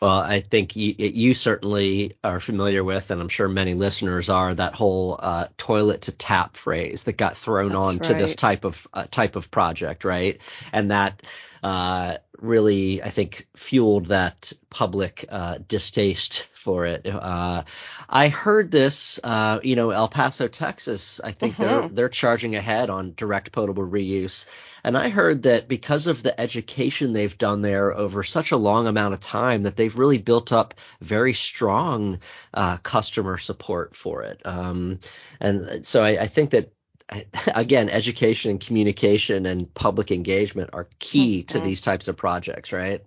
Well, 0.00 0.18
I 0.18 0.40
think 0.40 0.76
you, 0.76 0.94
you, 0.96 1.34
certainly 1.34 2.16
are 2.24 2.40
familiar 2.40 2.82
with, 2.82 3.10
and 3.10 3.20
I'm 3.20 3.28
sure 3.28 3.48
many 3.48 3.74
listeners 3.74 4.30
are, 4.30 4.54
that 4.54 4.74
whole 4.74 5.20
uh, 5.22 5.48
toilet 5.58 6.02
to 6.02 6.12
tap 6.12 6.56
phrase 6.56 7.04
that 7.04 7.18
got 7.18 7.36
thrown 7.36 7.74
on 7.74 7.98
right. 7.98 8.02
to 8.04 8.14
this 8.14 8.34
type 8.34 8.64
of 8.64 8.86
uh, 8.94 9.04
type 9.10 9.36
of 9.36 9.50
project, 9.50 10.04
right? 10.04 10.40
And 10.72 10.90
that 10.90 11.22
uh, 11.62 12.16
really, 12.38 13.02
I 13.02 13.10
think, 13.10 13.46
fueled 13.54 14.06
that 14.06 14.52
public 14.70 15.26
uh, 15.28 15.58
distaste 15.66 16.46
for 16.52 16.86
it. 16.86 17.06
Uh, 17.06 17.64
I 18.08 18.28
heard 18.28 18.70
this, 18.70 19.20
uh, 19.22 19.60
you 19.62 19.76
know, 19.76 19.90
El 19.90 20.08
Paso, 20.08 20.48
Texas. 20.48 21.20
I 21.22 21.32
think 21.32 21.56
they're 21.56 21.82
mm-hmm. 21.82 21.94
they're 21.94 22.08
charging 22.08 22.56
ahead 22.56 22.90
on 22.90 23.14
direct 23.16 23.52
potable 23.52 23.86
reuse, 23.86 24.46
and 24.84 24.96
I 24.96 25.08
heard 25.10 25.42
that 25.42 25.68
because 25.68 26.06
of 26.06 26.22
the 26.22 26.38
education 26.40 27.12
they've 27.12 27.36
done 27.36 27.62
there 27.62 27.94
over 27.94 28.22
such 28.22 28.52
a 28.52 28.56
long 28.56 28.86
amount 28.86 29.14
of 29.14 29.20
time, 29.20 29.64
that 29.64 29.76
they've 29.76 29.98
really 29.98 30.18
built 30.18 30.52
up 30.52 30.74
very 31.00 31.34
strong 31.34 32.20
uh, 32.54 32.78
customer 32.78 33.38
support 33.38 33.96
for 33.96 34.22
it. 34.22 34.40
Um, 34.44 35.00
and 35.40 35.86
so 35.86 36.02
I, 36.02 36.22
I 36.22 36.26
think 36.26 36.50
that 36.50 36.72
again, 37.54 37.88
education 37.88 38.52
and 38.52 38.60
communication 38.60 39.46
and 39.46 39.72
public 39.74 40.10
engagement 40.10 40.70
are 40.72 40.88
key 40.98 41.38
mm-hmm. 41.38 41.58
to 41.58 41.60
these 41.60 41.80
types 41.80 42.08
of 42.08 42.16
projects, 42.16 42.72
right? 42.72 43.04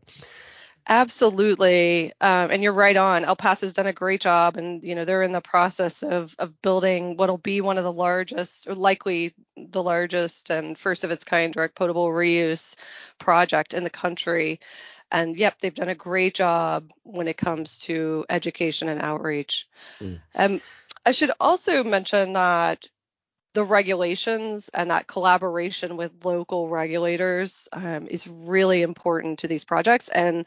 Absolutely, 0.85 2.11
um, 2.19 2.51
and 2.51 2.61
you're 2.61 2.73
right 2.73 2.97
on. 2.97 3.23
El 3.23 3.37
Paso's 3.37 3.71
done 3.71 3.87
a 3.87 3.93
great 3.93 4.19
job, 4.19 4.57
and 4.57 4.83
you 4.83 4.95
know 4.95 5.05
they're 5.05 5.23
in 5.23 5.31
the 5.31 5.39
process 5.39 6.03
of 6.03 6.35
of 6.37 6.61
building 6.61 7.15
what'll 7.15 7.37
be 7.37 7.61
one 7.61 7.77
of 7.77 7.85
the 7.85 7.91
largest, 7.91 8.67
or 8.67 8.75
likely 8.75 9.33
the 9.55 9.81
largest 9.81 10.49
and 10.49 10.77
first 10.77 11.05
of 11.05 11.11
its 11.11 11.23
kind 11.23 11.53
direct 11.53 11.75
potable 11.75 12.07
reuse 12.07 12.75
project 13.17 13.73
in 13.73 13.85
the 13.85 13.89
country. 13.89 14.59
And 15.09 15.37
yep, 15.37 15.59
they've 15.61 15.73
done 15.73 15.89
a 15.89 15.95
great 15.95 16.33
job 16.33 16.91
when 17.03 17.29
it 17.29 17.37
comes 17.37 17.77
to 17.79 18.25
education 18.27 18.89
and 18.89 19.01
outreach. 19.01 19.67
Mm. 20.01 20.19
Um, 20.35 20.61
I 21.05 21.11
should 21.11 21.31
also 21.39 21.83
mention 21.83 22.33
that 22.33 22.87
the 23.53 23.63
regulations 23.63 24.69
and 24.73 24.89
that 24.89 25.07
collaboration 25.07 25.95
with 25.97 26.11
local 26.23 26.67
regulators 26.67 27.67
um, 27.71 28.07
is 28.09 28.27
really 28.27 28.81
important 28.81 29.39
to 29.39 29.47
these 29.47 29.65
projects 29.65 30.09
and 30.09 30.45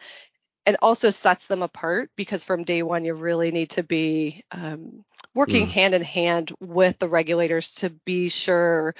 it 0.66 0.76
also 0.82 1.10
sets 1.10 1.46
them 1.46 1.62
apart 1.62 2.10
because 2.16 2.42
from 2.42 2.64
day 2.64 2.82
one 2.82 3.04
you 3.04 3.14
really 3.14 3.52
need 3.52 3.70
to 3.70 3.84
be 3.84 4.44
um, 4.50 5.04
working 5.34 5.66
mm. 5.66 5.70
hand 5.70 5.94
in 5.94 6.02
hand 6.02 6.52
with 6.60 6.98
the 6.98 7.08
regulators 7.08 7.74
to 7.74 7.90
be 7.90 8.28
sure 8.28 8.94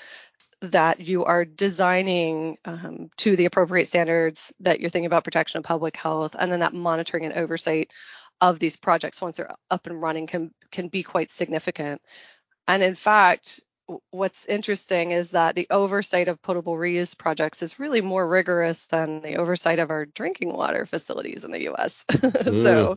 that 0.60 1.00
you 1.00 1.24
are 1.24 1.44
designing 1.44 2.56
um, 2.64 3.10
to 3.16 3.36
the 3.36 3.44
appropriate 3.44 3.88
standards 3.88 4.54
that 4.60 4.80
you're 4.80 4.90
thinking 4.90 5.06
about 5.06 5.24
protection 5.24 5.58
of 5.58 5.64
public 5.64 5.96
health 5.96 6.36
and 6.38 6.50
then 6.50 6.60
that 6.60 6.72
monitoring 6.72 7.24
and 7.24 7.34
oversight 7.34 7.90
of 8.40 8.58
these 8.58 8.76
projects 8.76 9.20
once 9.20 9.36
they're 9.36 9.54
up 9.70 9.86
and 9.86 10.00
running 10.00 10.26
can 10.26 10.52
can 10.70 10.88
be 10.88 11.02
quite 11.02 11.30
significant 11.30 12.00
and 12.68 12.82
in 12.82 12.94
fact 12.94 13.60
what's 14.10 14.46
interesting 14.46 15.12
is 15.12 15.32
that 15.32 15.54
the 15.54 15.66
oversight 15.70 16.28
of 16.28 16.42
potable 16.42 16.74
reuse 16.74 17.16
projects 17.16 17.62
is 17.62 17.78
really 17.78 18.00
more 18.00 18.26
rigorous 18.26 18.86
than 18.86 19.20
the 19.20 19.36
oversight 19.36 19.78
of 19.78 19.90
our 19.90 20.06
drinking 20.06 20.52
water 20.52 20.86
facilities 20.86 21.44
in 21.44 21.52
the 21.52 21.68
US. 21.70 22.04
so 22.44 22.96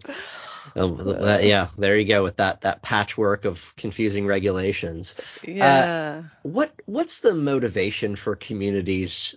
um, 0.76 0.98
that, 1.04 1.44
yeah, 1.44 1.68
there 1.78 1.98
you 1.98 2.08
go 2.08 2.24
with 2.24 2.38
that 2.38 2.62
that 2.62 2.82
patchwork 2.82 3.46
of 3.46 3.74
confusing 3.76 4.26
regulations. 4.26 5.16
Uh, 5.20 5.52
yeah. 5.52 6.22
Uh, 6.24 6.24
what 6.44 6.74
what's 6.86 7.22
the 7.22 7.34
motivation 7.34 8.16
for 8.16 8.36
communities 8.36 9.36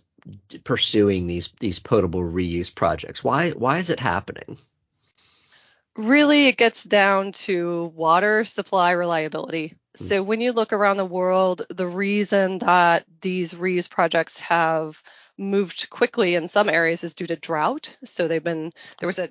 pursuing 0.64 1.26
these 1.26 1.52
these 1.60 1.78
potable 1.78 2.20
reuse 2.20 2.74
projects? 2.74 3.22
Why 3.22 3.50
why 3.50 3.78
is 3.78 3.90
it 3.90 4.00
happening? 4.00 4.58
Really, 5.94 6.46
it 6.46 6.56
gets 6.56 6.82
down 6.84 7.32
to 7.32 7.92
water 7.94 8.44
supply 8.44 8.92
reliability. 8.92 9.74
Mm. 9.98 10.08
So 10.08 10.22
when 10.22 10.40
you 10.40 10.52
look 10.52 10.72
around 10.72 10.96
the 10.96 11.04
world, 11.04 11.62
the 11.68 11.86
reason 11.86 12.58
that 12.58 13.04
these 13.20 13.54
reuse 13.54 13.90
projects 13.90 14.40
have 14.40 15.02
moved 15.38 15.90
quickly 15.90 16.34
in 16.34 16.48
some 16.48 16.68
areas 16.68 17.04
is 17.04 17.14
due 17.14 17.26
to 17.26 17.36
drought. 17.36 17.96
So 18.04 18.28
they've 18.28 18.42
been 18.42 18.72
there 18.98 19.06
was 19.06 19.18
a 19.18 19.28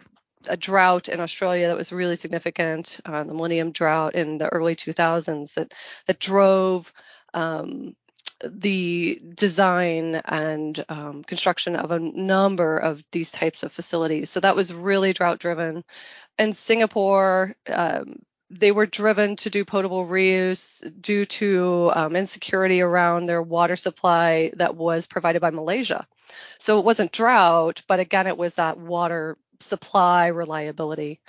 a 0.48 0.58
drought 0.58 1.08
in 1.08 1.20
Australia 1.20 1.68
that 1.68 1.78
was 1.78 1.94
really 1.94 2.16
significant, 2.16 3.00
uh, 3.06 3.24
the 3.24 3.34
Millennium 3.34 3.72
Drought 3.72 4.16
in 4.16 4.40
the 4.40 4.48
early 4.50 4.76
2000s 4.76 5.54
that 5.54 5.74
that 6.08 6.20
drove 6.20 6.92
um, 7.34 7.96
the 8.44 9.22
design 9.36 10.16
and 10.26 10.84
um, 10.90 11.24
construction 11.24 11.76
of 11.76 11.92
a 11.92 12.00
number 12.00 12.78
of 12.78 13.04
these 13.12 13.32
types 13.32 13.64
of 13.64 13.72
facilities. 13.72 14.30
So 14.30 14.40
that 14.40 14.56
was 14.56 14.74
really 14.74 15.14
drought 15.14 15.40
driven. 15.40 15.84
In 16.40 16.54
Singapore, 16.54 17.56
um, 17.72 18.24
they 18.52 18.72
were 18.72 18.86
driven 18.86 19.38
to 19.38 19.50
do 19.50 19.64
potable 19.64 20.06
reuse 20.06 20.84
due 21.02 21.26
to 21.26 21.92
um, 21.96 22.16
insecurity 22.18 22.82
around 22.82 23.26
their 23.26 23.42
water 23.42 23.78
supply 23.78 24.52
that 24.58 24.76
was 24.76 25.08
provided 25.08 25.42
by 25.42 25.52
Malaysia. 25.52 26.06
So 26.60 26.78
it 26.80 26.86
wasn't 26.86 27.14
drought, 27.14 27.82
but 27.88 28.02
again, 28.02 28.28
it 28.28 28.38
was 28.38 28.56
that 28.56 28.78
water 28.78 29.38
supply 29.62 30.28
reliability. 30.28 31.22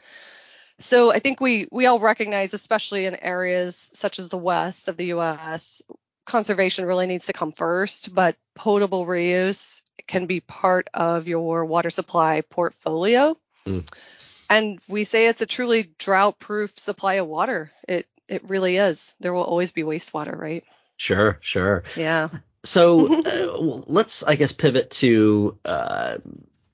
So 0.81 1.13
I 1.13 1.21
think 1.21 1.41
we 1.41 1.69
we 1.71 1.87
all 1.87 2.01
recognize, 2.01 2.55
especially 2.55 3.07
in 3.07 3.15
areas 3.15 3.93
such 3.95 4.19
as 4.19 4.29
the 4.29 4.39
west 4.39 4.89
of 4.89 4.97
the 4.97 5.07
U.S., 5.07 5.81
conservation 6.27 6.87
really 6.87 7.07
needs 7.07 7.27
to 7.27 7.33
come 7.33 7.53
first, 7.53 8.13
but 8.13 8.37
potable 8.57 9.07
reuse 9.07 9.83
can 10.09 10.27
be 10.27 10.41
part 10.41 10.89
of 10.93 11.29
your 11.29 11.65
water 11.67 11.91
supply 11.91 12.41
portfolio. 12.41 13.37
Mm 13.65 13.87
and 14.53 14.79
we 14.89 15.05
say 15.05 15.29
it's 15.29 15.41
a 15.41 15.47
truly 15.47 15.91
drought 15.99 16.39
proof 16.39 16.79
supply 16.79 17.15
of 17.15 17.27
water. 17.27 17.73
It 17.89 18.07
it 18.29 18.49
really 18.49 18.77
is. 18.77 19.15
There 19.21 19.33
will 19.33 19.45
always 19.45 19.73
be 19.73 19.83
wastewater, 19.83 20.37
right? 20.37 20.65
Sure, 20.97 21.39
sure. 21.41 21.85
Yeah. 21.97 22.29
So 22.65 23.23
uh, 23.27 23.83
let's, 23.87 24.23
I 24.23 24.37
guess, 24.37 24.53
pivot 24.53 24.91
to 24.93 25.59
uh, 25.65 26.19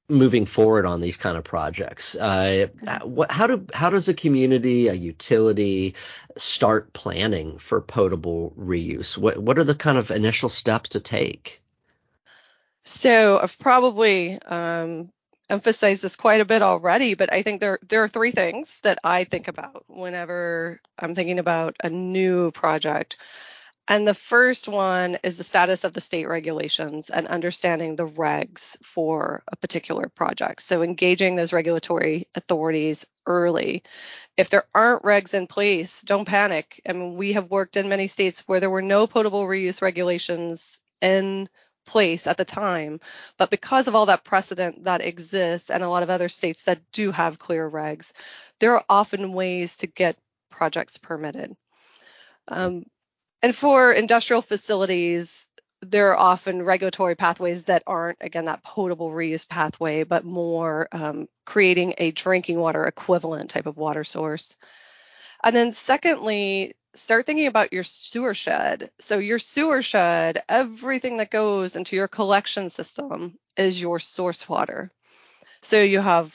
moving 0.09 0.45
forward 0.45 0.87
on 0.87 1.01
these 1.01 1.17
kind 1.17 1.37
of 1.37 1.45
projects. 1.45 2.15
Uh, 2.15 2.69
what, 3.03 3.31
how 3.31 3.47
do 3.47 3.67
how 3.73 3.91
does 3.91 4.09
a 4.09 4.15
community, 4.15 4.89
a 4.89 4.95
utility, 4.95 5.95
start 6.37 6.93
planning 6.93 7.59
for 7.59 7.81
potable 7.81 8.55
reuse? 8.59 9.17
What 9.17 9.39
what 9.39 9.59
are 9.59 9.65
the 9.65 9.75
kind 9.75 9.99
of 9.99 10.11
initial 10.11 10.49
steps 10.49 10.91
to 10.91 11.01
take? 11.01 11.63
So 12.85 13.39
I've 13.39 13.59
probably 13.59 14.41
um, 14.43 15.11
emphasized 15.51 16.03
this 16.03 16.17
quite 16.17 16.41
a 16.41 16.45
bit 16.47 16.63
already, 16.63 17.15
but 17.15 17.33
I 17.33 17.43
think 17.43 17.61
there 17.61 17.79
there 17.89 18.03
are 18.03 18.09
three 18.09 18.31
things 18.31 18.81
that 18.83 18.99
I 19.05 19.25
think 19.25 19.49
about 19.49 19.85
whenever 19.89 20.81
I'm 20.99 21.15
thinking 21.15 21.39
about 21.39 21.77
a 21.83 21.91
new 21.91 22.51
project. 22.51 23.17
And 23.91 24.07
the 24.07 24.13
first 24.13 24.69
one 24.69 25.17
is 25.23 25.39
the 25.39 25.45
status 25.45 25.85
of 25.85 25.95
the 25.95 26.03
state 26.03 26.29
regulations 26.29 27.09
and 27.09 27.27
understanding 27.27 27.97
the 27.97 28.07
regs 28.07 28.77
for 28.85 29.43
a 29.51 29.57
particular 29.57 30.11
project. 30.11 30.61
So 30.61 30.83
engaging 30.83 31.37
those 31.37 31.55
regulatory 31.55 32.29
authorities 32.35 33.07
early. 33.27 33.83
If 34.37 34.51
there 34.51 34.67
aren't 34.75 35.05
regs 35.05 35.33
in 35.33 35.47
place, 35.47 36.03
don't 36.03 36.27
panic. 36.27 36.83
I 36.87 36.93
mean, 36.93 37.15
we 37.17 37.33
have 37.33 37.51
worked 37.51 37.79
in 37.79 37.89
many 37.89 38.09
states 38.09 38.45
where 38.47 38.61
there 38.61 38.69
were 38.69 38.83
no 38.83 39.07
potable 39.07 39.45
reuse 39.45 39.81
regulations 39.81 40.81
in 41.01 41.49
place 41.89 42.27
at 42.27 42.37
the 42.37 42.45
time. 42.45 43.01
But 43.39 43.51
because 43.51 43.89
of 43.89 43.95
all 43.95 44.07
that 44.07 44.25
precedent 44.25 44.85
that 44.85 45.05
exists 45.05 45.71
and 45.71 45.83
a 45.83 45.89
lot 45.89 46.03
of 46.03 46.11
other 46.11 46.29
states 46.29 46.65
that 46.65 46.81
do 46.93 47.11
have 47.11 47.39
clear 47.39 47.69
regs, 47.69 48.13
there 48.61 48.75
are 48.75 48.85
often 48.89 49.33
ways 49.33 49.77
to 49.79 49.87
get 49.87 50.19
projects 50.51 50.99
permitted. 50.99 51.57
Um, 52.47 52.85
and 53.43 53.55
for 53.55 53.93
industrial 53.93 54.43
facilities, 54.43 55.49
there 55.81 56.11
are 56.11 56.17
often 56.17 56.63
regulatory 56.63 57.15
pathways 57.15 57.65
that 57.65 57.85
aren't, 57.87 58.19
again, 58.21 58.47
that 58.47 58.65
potable 58.65 59.11
reuse 59.11 59.49
pathway, 59.49 60.03
but 60.03 60.25
more 60.25 60.89
um, 60.93 61.29
creating 61.47 61.95
a 61.99 62.11
drinking 62.11 62.59
water 62.59 62.85
equivalent 62.85 63.51
type 63.51 63.67
of 63.67 63.77
water 63.77 64.05
source. 64.05 64.57
And 65.43 65.55
then, 65.55 65.73
secondly, 65.73 66.75
start 66.99 67.27
thinking 67.27 67.47
about 67.47 67.73
your 67.73 67.85
sewer 67.85 68.35
shed. 68.35 68.91
So, 68.99 69.19
your 69.19 69.39
sewer 69.39 69.83
shed, 69.83 70.43
everything 70.49 71.19
that 71.19 71.31
goes 71.31 71.77
into 71.77 71.97
your 71.97 72.09
collection 72.09 72.71
system 72.71 73.39
is 73.57 73.81
your 73.81 73.99
source 73.99 74.49
water. 74.49 74.91
So, 75.63 75.81
you 75.81 76.01
have 76.01 76.35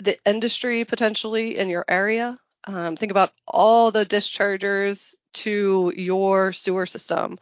the 0.00 0.18
industry 0.24 0.84
potentially 0.84 1.58
in 1.58 1.68
your 1.68 1.84
area. 1.88 2.38
Um, 2.66 2.96
think 2.96 3.10
about 3.12 3.32
all 3.46 3.90
the 3.90 4.04
dischargers 4.04 5.14
to 5.34 5.92
your 5.96 6.52
sewer 6.52 6.86
system 6.86 7.38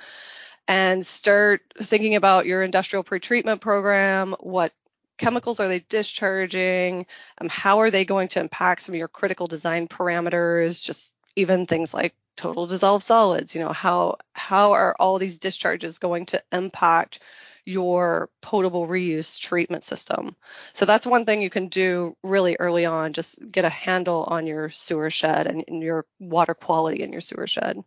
and 0.68 1.04
start 1.04 1.62
thinking 1.80 2.16
about 2.16 2.46
your 2.46 2.62
industrial 2.62 3.04
pretreatment 3.04 3.60
program. 3.60 4.34
What 4.40 4.72
chemicals 5.18 5.60
are 5.60 5.68
they 5.68 5.80
discharging? 5.88 7.06
Um, 7.38 7.48
how 7.48 7.80
are 7.80 7.90
they 7.90 8.04
going 8.04 8.28
to 8.28 8.40
impact 8.40 8.82
some 8.82 8.94
of 8.94 8.98
your 8.98 9.08
critical 9.08 9.46
design 9.46 9.88
parameters? 9.88 10.84
Just 10.84 11.14
even 11.36 11.66
things 11.66 11.94
like 11.94 12.14
total 12.36 12.66
dissolved 12.66 13.04
solids. 13.04 13.54
You 13.54 13.62
know, 13.62 13.72
how 13.72 14.16
how 14.34 14.72
are 14.72 14.96
all 14.98 15.18
these 15.18 15.38
discharges 15.38 15.98
going 15.98 16.26
to 16.26 16.42
impact 16.52 17.20
your 17.66 18.30
potable 18.40 18.86
reuse 18.86 19.40
treatment 19.40 19.82
system. 19.82 20.36
So 20.72 20.86
that's 20.86 21.06
one 21.06 21.26
thing 21.26 21.42
you 21.42 21.50
can 21.50 21.66
do 21.66 22.16
really 22.22 22.56
early 22.58 22.86
on, 22.86 23.12
just 23.12 23.40
get 23.50 23.64
a 23.64 23.68
handle 23.68 24.22
on 24.22 24.46
your 24.46 24.70
sewer 24.70 25.10
shed 25.10 25.48
and, 25.48 25.64
and 25.66 25.82
your 25.82 26.06
water 26.20 26.54
quality 26.54 27.02
in 27.02 27.12
your 27.12 27.20
sewer 27.20 27.48
shed. 27.48 27.82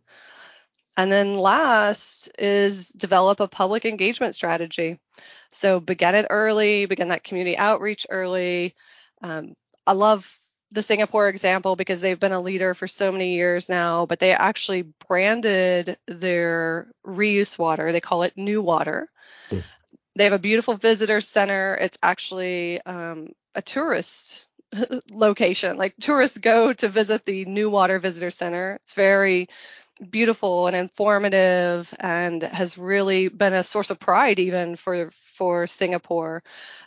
And 0.98 1.10
then 1.10 1.38
last 1.38 2.30
is 2.38 2.90
develop 2.90 3.40
a 3.40 3.48
public 3.48 3.86
engagement 3.86 4.34
strategy. 4.34 5.00
So 5.50 5.80
begin 5.80 6.14
it 6.14 6.26
early, 6.28 6.84
begin 6.84 7.08
that 7.08 7.24
community 7.24 7.56
outreach 7.56 8.06
early. 8.10 8.74
Um, 9.22 9.54
I 9.86 9.92
love 9.92 10.38
the 10.72 10.82
Singapore 10.82 11.28
example 11.28 11.76
because 11.76 12.00
they've 12.00 12.18
been 12.18 12.32
a 12.32 12.40
leader 12.40 12.74
for 12.74 12.86
so 12.86 13.10
many 13.10 13.34
years 13.34 13.68
now, 13.68 14.06
but 14.06 14.18
they 14.18 14.32
actually 14.32 14.82
branded 15.08 15.98
their 16.06 16.88
reuse 17.06 17.58
water. 17.58 17.92
They 17.92 18.00
call 18.00 18.22
it 18.22 18.36
NEWater. 18.36 19.06
Mm. 19.50 19.64
They 20.16 20.24
have 20.24 20.32
a 20.32 20.38
beautiful 20.38 20.74
visitor 20.74 21.20
center. 21.20 21.74
It's 21.74 21.98
actually 22.02 22.80
um, 22.82 23.28
a 23.54 23.62
tourist 23.62 24.46
location. 25.10 25.76
Like 25.76 25.94
tourists 26.00 26.38
go 26.38 26.72
to 26.72 26.88
visit 26.88 27.24
the 27.24 27.44
NEWater 27.44 28.00
Visitor 28.00 28.30
Center. 28.30 28.78
It's 28.82 28.94
very 28.94 29.48
beautiful 30.08 30.66
and 30.66 30.76
informative 30.76 31.92
and 31.98 32.42
has 32.42 32.78
really 32.78 33.28
been 33.28 33.52
a 33.52 33.64
source 33.64 33.90
of 33.90 33.98
pride 33.98 34.38
even 34.38 34.76
for 34.76 35.10
for 35.40 35.66
Singapore. 35.66 36.42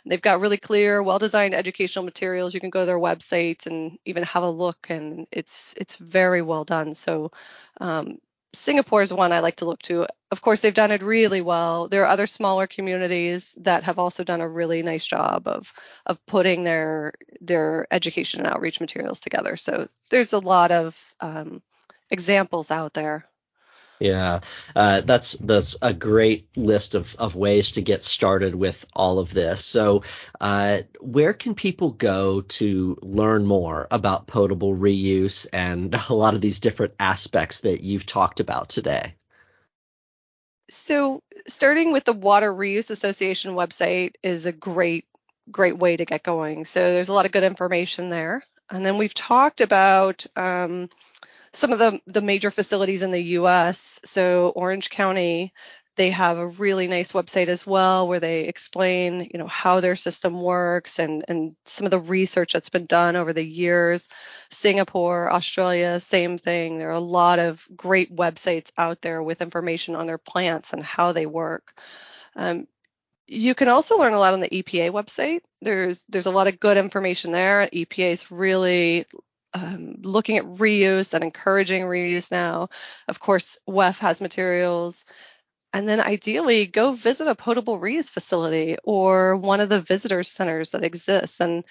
They've 0.06 0.22
got 0.22 0.40
really 0.40 0.58
clear, 0.58 1.02
well-designed 1.02 1.54
educational 1.54 2.04
materials. 2.04 2.54
You 2.54 2.60
can 2.60 2.70
go 2.70 2.82
to 2.82 2.86
their 2.86 3.00
website 3.00 3.66
and 3.66 3.98
even 4.04 4.22
have 4.22 4.44
a 4.44 4.48
look, 4.64 4.86
and 4.90 5.26
it's 5.32 5.74
it's 5.76 5.96
very 5.96 6.40
well 6.40 6.64
done. 6.64 6.94
So 6.94 7.32
um, 7.80 8.18
Singapore 8.52 9.02
is 9.02 9.12
one 9.12 9.32
I 9.32 9.40
like 9.40 9.56
to 9.56 9.64
look 9.64 9.82
to. 9.82 10.06
Of 10.30 10.40
course, 10.40 10.60
they've 10.60 10.82
done 10.82 10.92
it 10.92 11.02
really 11.02 11.40
well. 11.40 11.88
There 11.88 12.04
are 12.04 12.14
other 12.14 12.28
smaller 12.28 12.68
communities 12.68 13.56
that 13.62 13.82
have 13.82 13.98
also 13.98 14.22
done 14.22 14.40
a 14.40 14.48
really 14.48 14.82
nice 14.84 15.04
job 15.04 15.48
of 15.48 15.72
of 16.06 16.24
putting 16.26 16.62
their 16.62 17.14
their 17.40 17.88
education 17.90 18.40
and 18.40 18.54
outreach 18.54 18.80
materials 18.80 19.18
together. 19.18 19.56
So 19.56 19.88
there's 20.10 20.32
a 20.32 20.38
lot 20.38 20.70
of 20.70 20.96
um, 21.18 21.60
examples 22.08 22.70
out 22.70 22.94
there. 22.94 23.26
Yeah, 24.04 24.40
uh, 24.76 25.00
that's 25.00 25.32
that's 25.32 25.76
a 25.80 25.94
great 25.94 26.46
list 26.56 26.94
of, 26.94 27.14
of 27.14 27.36
ways 27.36 27.72
to 27.72 27.80
get 27.80 28.04
started 28.04 28.54
with 28.54 28.84
all 28.92 29.18
of 29.18 29.32
this. 29.32 29.64
So, 29.64 30.02
uh, 30.38 30.80
where 31.00 31.32
can 31.32 31.54
people 31.54 31.90
go 31.90 32.42
to 32.42 32.98
learn 33.00 33.46
more 33.46 33.88
about 33.90 34.26
potable 34.26 34.76
reuse 34.76 35.46
and 35.54 35.94
a 36.10 36.12
lot 36.12 36.34
of 36.34 36.42
these 36.42 36.60
different 36.60 36.92
aspects 37.00 37.60
that 37.62 37.80
you've 37.80 38.04
talked 38.04 38.40
about 38.40 38.68
today? 38.68 39.14
So, 40.68 41.22
starting 41.48 41.90
with 41.90 42.04
the 42.04 42.14
WateReuse 42.14 42.90
Association 42.90 43.54
website 43.54 44.16
is 44.22 44.44
a 44.44 44.52
great 44.52 45.06
great 45.50 45.78
way 45.78 45.96
to 45.96 46.04
get 46.04 46.22
going. 46.22 46.66
So, 46.66 46.80
there's 46.92 47.08
a 47.08 47.14
lot 47.14 47.24
of 47.24 47.32
good 47.32 47.42
information 47.42 48.10
there. 48.10 48.44
And 48.68 48.84
then 48.84 48.98
we've 48.98 49.14
talked 49.14 49.62
about 49.62 50.26
um, 50.36 50.90
some 51.54 51.72
of 51.72 51.78
the, 51.78 52.00
the 52.06 52.20
major 52.20 52.50
facilities 52.50 53.02
in 53.02 53.10
the 53.10 53.22
US. 53.38 54.00
So 54.04 54.48
Orange 54.48 54.90
County, 54.90 55.52
they 55.96 56.10
have 56.10 56.38
a 56.38 56.46
really 56.46 56.88
nice 56.88 57.12
website 57.12 57.46
as 57.46 57.64
well 57.66 58.08
where 58.08 58.18
they 58.18 58.42
explain, 58.42 59.30
you 59.32 59.38
know, 59.38 59.46
how 59.46 59.80
their 59.80 59.94
system 59.94 60.42
works 60.42 60.98
and, 60.98 61.24
and 61.28 61.54
some 61.64 61.84
of 61.84 61.92
the 61.92 62.00
research 62.00 62.52
that's 62.52 62.70
been 62.70 62.86
done 62.86 63.14
over 63.14 63.32
the 63.32 63.44
years. 63.44 64.08
Singapore, 64.50 65.32
Australia, 65.32 66.00
same 66.00 66.38
thing. 66.38 66.78
There 66.78 66.90
are 66.90 66.92
a 66.92 67.00
lot 67.00 67.38
of 67.38 67.66
great 67.76 68.14
websites 68.14 68.72
out 68.76 69.00
there 69.02 69.22
with 69.22 69.40
information 69.40 69.94
on 69.94 70.06
their 70.06 70.18
plants 70.18 70.72
and 70.72 70.82
how 70.82 71.12
they 71.12 71.26
work. 71.26 71.78
Um, 72.34 72.66
you 73.26 73.54
can 73.54 73.68
also 73.68 73.96
learn 73.98 74.12
a 74.12 74.18
lot 74.18 74.34
on 74.34 74.40
the 74.40 74.50
EPA 74.50 74.90
website. 74.90 75.40
There's 75.62 76.04
there's 76.08 76.26
a 76.26 76.30
lot 76.30 76.46
of 76.46 76.60
good 76.60 76.76
information 76.76 77.32
there. 77.32 77.68
EPA 77.72 78.10
is 78.10 78.30
really 78.30 79.06
um, 79.54 79.96
looking 80.02 80.36
at 80.36 80.44
reuse 80.44 81.14
and 81.14 81.24
encouraging 81.24 81.82
reuse 81.82 82.30
now. 82.30 82.68
Of 83.08 83.20
course, 83.20 83.58
WEF 83.68 83.98
has 84.00 84.20
materials. 84.20 85.04
And 85.72 85.88
then 85.88 86.00
ideally, 86.00 86.66
go 86.66 86.92
visit 86.92 87.26
a 87.26 87.34
potable 87.34 87.80
reuse 87.80 88.10
facility 88.10 88.76
or 88.84 89.36
one 89.36 89.60
of 89.60 89.68
the 89.68 89.80
visitor 89.80 90.22
centers 90.22 90.70
that 90.70 90.84
exists. 90.84 91.40
And 91.40 91.64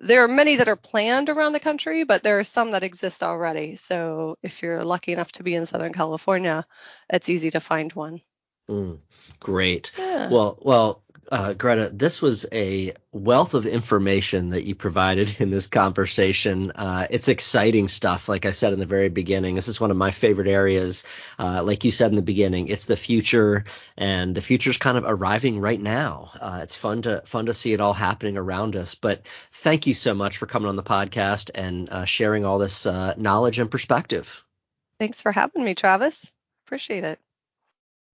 there 0.00 0.24
are 0.24 0.28
many 0.28 0.56
that 0.56 0.68
are 0.68 0.76
planned 0.76 1.28
around 1.28 1.52
the 1.52 1.60
country, 1.60 2.04
but 2.04 2.22
there 2.22 2.38
are 2.38 2.44
some 2.44 2.70
that 2.70 2.82
exist 2.82 3.22
already. 3.22 3.76
So 3.76 4.38
if 4.42 4.62
you're 4.62 4.82
lucky 4.82 5.12
enough 5.12 5.32
to 5.32 5.42
be 5.42 5.54
in 5.54 5.66
Southern 5.66 5.92
California, 5.92 6.66
it's 7.10 7.28
easy 7.28 7.50
to 7.50 7.60
find 7.60 7.92
one. 7.92 8.22
Mm, 8.70 8.98
great. 9.40 9.92
Yeah. 9.98 10.30
Well, 10.30 10.58
well, 10.62 11.02
uh, 11.30 11.52
Greta, 11.52 11.90
this 11.92 12.20
was 12.20 12.46
a 12.52 12.94
wealth 13.12 13.54
of 13.54 13.66
information 13.66 14.50
that 14.50 14.64
you 14.64 14.74
provided 14.74 15.36
in 15.40 15.50
this 15.50 15.66
conversation. 15.66 16.72
Uh, 16.72 17.06
it's 17.10 17.28
exciting 17.28 17.88
stuff. 17.88 18.28
Like 18.28 18.46
I 18.46 18.50
said 18.50 18.72
in 18.72 18.80
the 18.80 18.86
very 18.86 19.08
beginning, 19.08 19.54
this 19.54 19.68
is 19.68 19.80
one 19.80 19.90
of 19.90 19.96
my 19.96 20.10
favorite 20.10 20.48
areas. 20.48 21.04
Uh, 21.38 21.62
like 21.62 21.84
you 21.84 21.92
said 21.92 22.10
in 22.10 22.16
the 22.16 22.22
beginning, 22.22 22.68
it's 22.68 22.86
the 22.86 22.96
future, 22.96 23.64
and 23.96 24.34
the 24.34 24.42
future 24.42 24.70
is 24.70 24.76
kind 24.76 24.98
of 24.98 25.04
arriving 25.06 25.60
right 25.60 25.80
now. 25.80 26.30
Uh, 26.40 26.60
it's 26.62 26.76
fun 26.76 27.02
to 27.02 27.22
fun 27.26 27.46
to 27.46 27.54
see 27.54 27.72
it 27.72 27.80
all 27.80 27.94
happening 27.94 28.36
around 28.36 28.76
us. 28.76 28.94
But 28.94 29.22
thank 29.52 29.86
you 29.86 29.94
so 29.94 30.14
much 30.14 30.38
for 30.38 30.46
coming 30.46 30.68
on 30.68 30.76
the 30.76 30.82
podcast 30.82 31.50
and 31.54 31.88
uh, 31.90 32.04
sharing 32.04 32.44
all 32.44 32.58
this 32.58 32.86
uh, 32.86 33.14
knowledge 33.16 33.58
and 33.58 33.70
perspective. 33.70 34.44
Thanks 34.98 35.22
for 35.22 35.32
having 35.32 35.64
me, 35.64 35.74
Travis. 35.74 36.30
Appreciate 36.66 37.04
it. 37.04 37.18